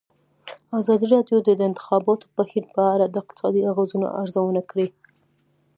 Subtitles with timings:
[0.79, 4.87] ازادي راډیو د د انتخاباتو بهیر په اړه د اقتصادي اغېزو ارزونه کړې.